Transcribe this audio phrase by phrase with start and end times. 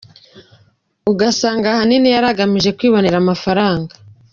[1.11, 3.93] ugasanga ahanini yari agamije kwibonera amafaranga.